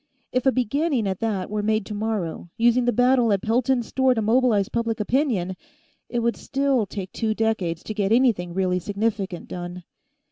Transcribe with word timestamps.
If 0.31 0.47
a 0.47 0.51
beginning 0.51 1.07
at 1.07 1.19
that 1.19 1.47
were 1.51 1.61
made 1.61 1.85
tomorrow, 1.85 2.49
using 2.57 2.85
the 2.85 2.91
battle 2.91 3.31
at 3.31 3.43
Pelton's 3.43 3.85
store 3.85 4.15
to 4.15 4.21
mobilize 4.23 4.67
public 4.67 4.99
opinion, 4.99 5.55
it 6.09 6.21
would 6.21 6.35
still 6.37 6.87
take 6.87 7.11
two 7.11 7.35
decades 7.35 7.83
to 7.83 7.93
get 7.93 8.11
anything 8.11 8.51
really 8.55 8.79
significant 8.79 9.47
done. 9.47 9.83